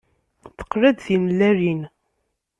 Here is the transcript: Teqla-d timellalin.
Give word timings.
Teqla-d 0.57 0.97
timellalin. 1.05 1.81